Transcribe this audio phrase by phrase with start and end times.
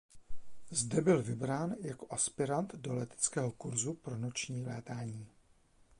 [0.71, 5.27] Zde byl vybrán jako aspirant do leteckého kurzu pro noční létání.